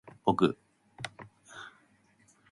[0.25, 0.57] ぼく